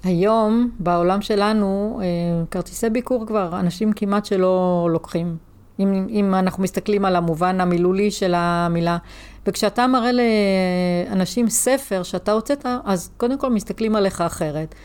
[0.04, 2.08] שהיום בעולם שלנו אה,
[2.52, 5.38] כרטיסי ביקור כבר אנשים כמעט שלא לוקחים.
[5.80, 8.98] אם, אם אנחנו מסתכלים על המובן המילולי של המילה.
[9.48, 10.12] וכשאתה מראה
[11.10, 14.76] לאנשים ספר שאתה הוצאת, אז קודם כל מסתכלים עליך אחרת.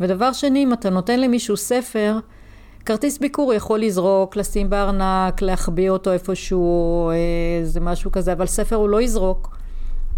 [0.00, 2.18] ודבר שני, אם אתה נותן למישהו ספר,
[2.84, 7.10] כרטיס ביקור יכול לזרוק, לשים בארנק, להחביא אותו איפשהו,
[7.62, 9.56] זה משהו כזה, אבל ספר הוא לא יזרוק.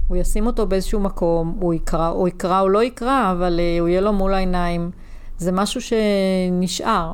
[0.09, 3.89] הוא ישים אותו באיזשהו מקום, הוא יקרא, או יקרא או לא יקרא, אבל אה, הוא
[3.89, 4.91] יהיה לו מול העיניים.
[5.39, 7.13] זה משהו שנשאר.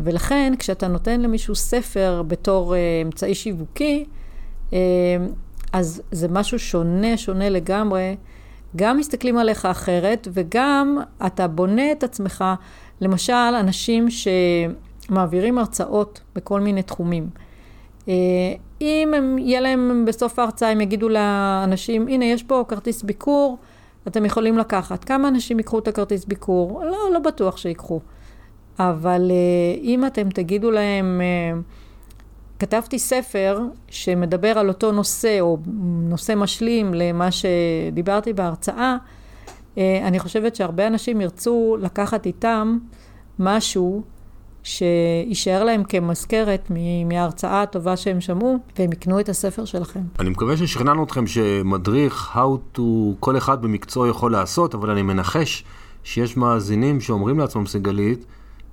[0.00, 4.04] ולכן, כשאתה נותן למישהו ספר בתור אה, אמצעי שיווקי,
[4.72, 4.78] אה,
[5.72, 8.16] אז זה משהו שונה, שונה לגמרי.
[8.76, 12.44] גם מסתכלים עליך אחרת, וגם אתה בונה את עצמך,
[13.00, 17.30] למשל, אנשים שמעבירים הרצאות בכל מיני תחומים.
[18.08, 18.14] אה,
[18.80, 23.58] אם הם, יהיה להם בסוף ההרצאה, הם יגידו לאנשים, הנה, יש פה כרטיס ביקור,
[24.08, 25.04] אתם יכולים לקחת.
[25.04, 26.84] כמה אנשים ייקחו את הכרטיס ביקור?
[26.84, 28.00] לא, לא בטוח שיקחו.
[28.78, 31.58] אבל אה, אם אתם תגידו להם, אה,
[32.58, 35.58] כתבתי ספר שמדבר על אותו נושא, או
[36.08, 38.96] נושא משלים למה שדיברתי בהרצאה,
[39.78, 42.78] אה, אני חושבת שהרבה אנשים ירצו לקחת איתם
[43.38, 44.02] משהו
[44.66, 46.70] שיישאר להם כמזכרת
[47.06, 50.00] מההרצאה הטובה שהם שמעו, והם יקנו את הספר שלכם.
[50.18, 52.80] אני מקווה ששכנענו אתכם שמדריך how to
[53.20, 55.64] כל אחד במקצוע יכול לעשות, אבל אני מנחש
[56.04, 58.26] שיש מאזינים שאומרים לעצמם, סיגלית,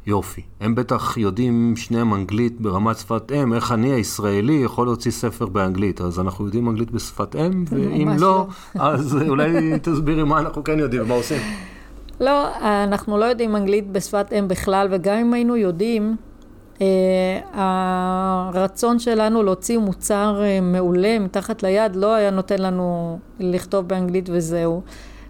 [0.06, 0.42] יופי.
[0.62, 6.02] הם בטח יודעים שניהם אנגלית ברמת שפת אם, איך אני הישראלי יכול להוציא ספר באנגלית.
[6.02, 10.80] אז אנחנו יודעים אנגלית בשפת אם, ואם לא, לא, אז אולי תסבירי מה אנחנו כן
[10.80, 11.42] יודעים ומה עושים.
[12.20, 16.16] לא, אנחנו לא יודעים אנגלית בשפת אם בכלל, וגם אם היינו יודעים,
[16.82, 24.30] אה, הרצון שלנו להוציא מוצר אה, מעולה מתחת ליד לא היה נותן לנו לכתוב באנגלית
[24.32, 24.82] וזהו.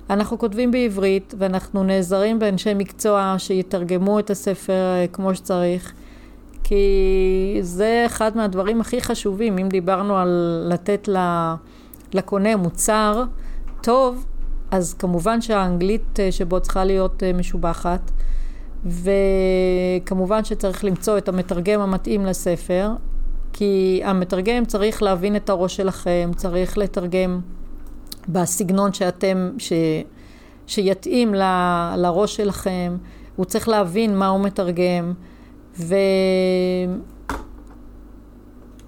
[0.09, 5.93] אנחנו כותבים בעברית ואנחנו נעזרים באנשי מקצוע שיתרגמו את הספר אה, כמו שצריך,
[6.63, 9.57] כי זה אחד מהדברים הכי חשובים.
[9.57, 11.09] אם דיברנו על לתת
[12.13, 13.23] לקונה מוצר
[13.81, 14.25] טוב,
[14.73, 18.11] אז כמובן שהאנגלית אה, שבו צריכה להיות אה, משובחת,
[18.85, 22.91] וכמובן שצריך למצוא את המתרגם המתאים לספר,
[23.53, 27.39] כי המתרגם צריך להבין את הראש שלכם, צריך לתרגם
[28.29, 29.73] בסגנון שאתם, ש,
[30.67, 31.43] שיתאים ל,
[31.97, 32.97] לראש שלכם,
[33.35, 35.13] הוא צריך להבין מה הוא מתרגם,
[35.77, 37.01] ואין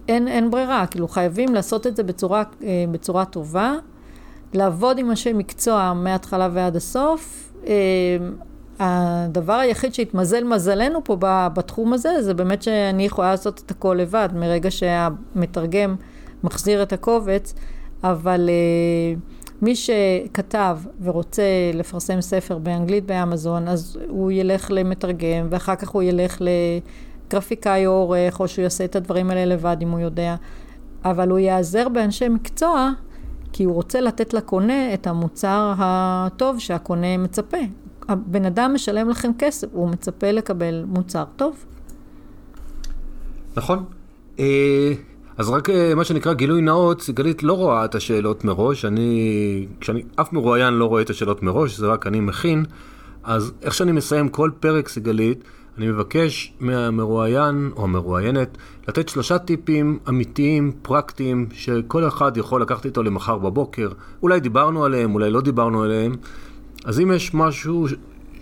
[0.07, 3.73] אין ברירה, כאילו חייבים לעשות את זה בצורה, אה, בצורה טובה,
[4.53, 7.53] לעבוד עם אנשי מקצוע מההתחלה ועד הסוף.
[7.67, 8.17] אה,
[8.79, 11.17] הדבר היחיד שהתמזל מזלנו פה
[11.53, 15.95] בתחום הזה, זה באמת שאני יכולה לעשות את הכל לבד, מרגע שהמתרגם
[16.43, 17.53] מחזיר את הקובץ.
[18.03, 19.19] אבל uh,
[19.61, 26.41] מי שכתב ורוצה לפרסם ספר באנגלית באמזון, אז הוא ילך למתרגם, ואחר כך הוא ילך
[27.27, 30.35] לגרפיקאי או עורך, או שהוא יעשה את הדברים האלה לבד אם הוא יודע.
[31.05, 32.91] אבל הוא ייעזר באנשי מקצוע,
[33.55, 37.57] כי הוא רוצה לתת לקונה את המוצר הטוב שהקונה מצפה.
[38.09, 41.65] הבן אדם משלם לכם כסף, הוא מצפה לקבל מוצר טוב.
[43.55, 43.83] נכון.
[44.39, 44.93] אה,
[45.37, 50.03] אז רק אה, מה שנקרא גילוי נאות, סיגלית לא רואה את השאלות מראש, אני, כשאני,
[50.15, 52.65] אף מרואיין לא רואה את השאלות מראש, זה רק אני מכין,
[53.23, 55.43] אז איך שאני מסיים כל פרק סיגלית,
[55.77, 58.57] אני מבקש מהמרואיין או המרואיינת
[58.87, 63.89] לתת שלושה טיפים אמיתיים, פרקטיים, שכל אחד יכול לקחת איתו למחר בבוקר.
[64.23, 66.15] אולי דיברנו עליהם, אולי לא דיברנו עליהם.
[66.85, 67.87] אז אם יש משהו,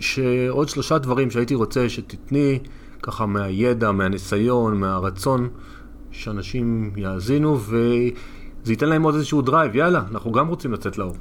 [0.00, 2.58] שעוד שלושה דברים שהייתי רוצה שתתני,
[3.02, 5.48] ככה מהידע, מהניסיון, מהרצון,
[6.10, 11.14] שאנשים יאזינו וזה ייתן להם עוד איזשהו drive, יאללה, אנחנו גם רוצים לצאת לאור.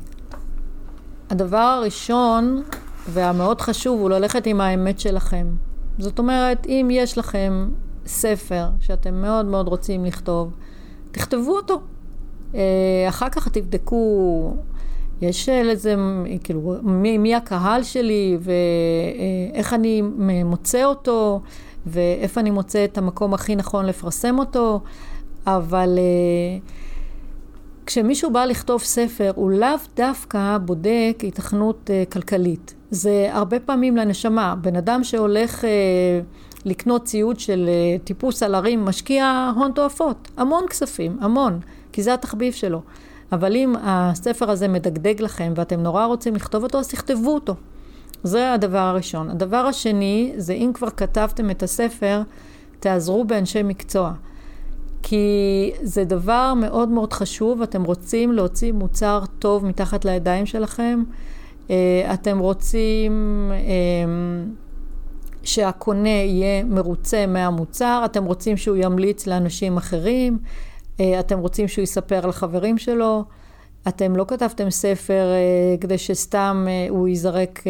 [1.30, 2.64] הדבר הראשון
[3.10, 5.46] והמאוד חשוב הוא ללכת עם האמת שלכם.
[5.98, 7.70] זאת אומרת, אם יש לכם
[8.06, 10.54] ספר שאתם מאוד מאוד רוצים לכתוב,
[11.12, 11.82] תכתבו אותו.
[12.56, 14.54] אה, אחר כך תבדקו,
[15.22, 15.96] יש לזה,
[16.44, 18.38] כאילו, מי, מי הקהל שלי
[19.54, 20.02] ואיך אני
[20.46, 21.42] מוצא אותו.
[21.86, 24.82] ואיפה אני מוצא את המקום הכי נכון לפרסם אותו,
[25.48, 26.62] אבל uh,
[27.86, 32.74] כשמישהו בא לכתוב ספר, הוא לאו דווקא בודק התכנות כלכלית.
[32.94, 34.56] זה הרבה פעמים לנשמה.
[34.62, 35.68] בן אדם שהולך uh,
[36.66, 41.60] לקנות ציוד של אה, טיפוס על הרים משקיע הון תועפות, המון כספים, המון,
[41.92, 42.82] כי זה התחביב שלו.
[43.32, 47.56] אבל אם הספר הזה מדגדג לכם ואתם נורא רוצים לכתוב אותו, אז תכתבו אותו.
[48.24, 49.30] זה הדבר הראשון.
[49.30, 52.22] הדבר השני, זה אם כבר כתבתם את הספר,
[52.80, 54.12] תעזרו באנשי מקצוע.
[55.04, 61.43] כי זה דבר מאוד מאוד חשוב, אתם רוצים להוציא מוצר טוב מתחת לידיים שלכם, אה,
[62.14, 63.12] אתם רוצים
[63.52, 63.60] אה,
[65.44, 70.38] שהקונה יהיה מרוצה מהמוצר, אתם רוצים שהוא ימליץ לאנשים אחרים,
[71.00, 73.24] אה, אתם רוצים שהוא יספר לחברים שלו.
[73.88, 75.26] אתם לא כתבתם ספר
[75.82, 77.64] כדי שסתם הוא ייזרק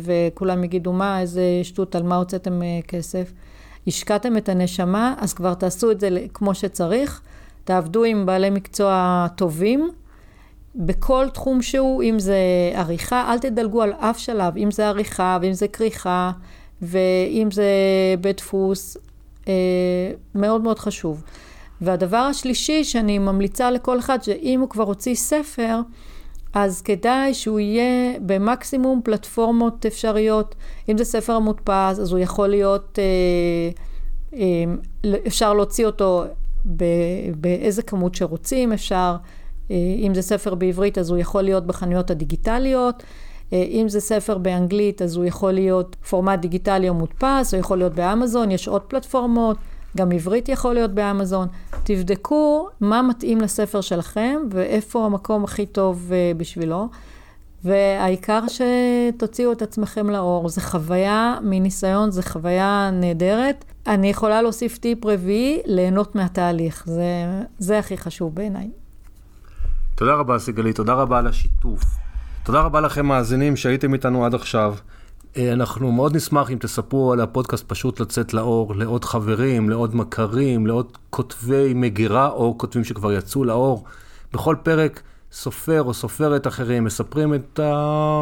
[0.00, 3.32] וכולם יגידו מה, איזה שטות, על מה הוצאתם כסף.
[3.86, 7.20] השקעתם את הנשמה, אז כבר תעשו את זה כמו שצריך.
[7.64, 9.90] תעבדו עם בעלי מקצוע טובים,
[10.74, 12.36] בכל תחום שהוא, אם זה
[12.74, 16.30] עריכה, אל תדלגו על אף שלב, אם זה עריכה, ואם זה כריכה,
[16.82, 17.64] ואם זה
[18.20, 18.96] בית דפוס,
[19.48, 19.52] אה,
[20.34, 21.22] מאוד מאוד חשוב.
[21.80, 25.80] והדבר השלישי שאני ממליצה לכל אחד, שאם הוא כבר הוציא ספר,
[26.54, 30.54] אז כדאי שהוא יהיה במקסימום פלטפורמות אפשריות.
[30.88, 33.70] אם זה ספר מודפס, אז הוא יכול להיות, אה,
[34.38, 36.24] אה, אפשר להוציא אותו
[37.34, 39.16] באיזה כמות שרוצים, אפשר,
[40.06, 43.02] אם זה ספר בעברית, אז הוא יכול להיות בחנויות הדיגיטליות.
[43.52, 47.94] אם זה ספר באנגלית, אז הוא יכול להיות פורמט דיגיטלי או מודפס, הוא יכול להיות
[47.94, 49.56] באמזון, יש עוד פלטפורמות.
[49.96, 51.48] גם עברית יכול להיות באמזון.
[51.84, 56.88] תבדקו מה מתאים לספר שלכם ואיפה המקום הכי טוב uh, בשבילו.
[57.64, 60.48] והעיקר שתוציאו את עצמכם לאור.
[60.48, 63.64] זו חוויה מניסיון, זו חוויה נהדרת.
[63.86, 66.84] אני יכולה להוסיף טיפ רביעי, ליהנות מהתהליך.
[66.86, 67.04] זה,
[67.58, 68.81] זה הכי חשוב בעיניי.
[70.02, 70.76] תודה רבה, סיגלית.
[70.76, 71.82] תודה רבה על השיתוף.
[72.42, 74.74] תודה רבה לכם, מאזינים, שהייתם איתנו עד עכשיו.
[75.36, 80.66] אה, אנחנו מאוד נשמח אם תספרו על הפודקאסט פשוט לצאת לאור לעוד חברים, לעוד מכרים,
[80.66, 83.84] לעוד כותבי מגירה או כותבים שכבר יצאו לאור.
[84.32, 87.60] בכל פרק סופר או סופרת אחרים מספרים את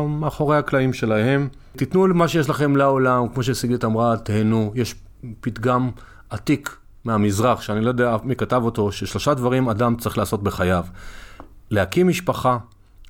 [0.08, 1.48] מאחורי הקלעים שלהם.
[1.76, 4.72] תיתנו מה שיש לכם לעולם, כמו שסיגית אמרה, תהנו.
[4.74, 4.94] יש
[5.40, 5.90] פתגם
[6.30, 10.84] עתיק מהמזרח, שאני לא יודע מי כתב אותו, ששלושה דברים אדם צריך לעשות בחייו.
[11.70, 12.58] להקים משפחה,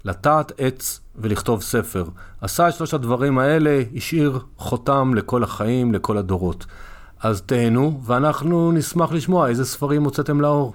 [0.04, 2.04] לטעת עץ ולכתוב ספר.
[2.40, 6.66] עשה את שלושת הדברים האלה, השאיר חותם לכל החיים, לכל הדורות.
[7.20, 10.74] אז תהנו, ואנחנו נשמח לשמוע איזה ספרים הוצאתם לאור.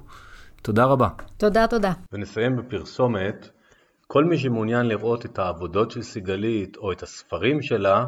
[0.62, 1.10] תודה רבה.
[1.38, 1.94] תודה, תודה.
[2.12, 3.50] ונסיים בפרסומת.
[4.08, 8.06] כל מי שמעוניין לראות את העבודות של סיגלית או את הספרים שלה,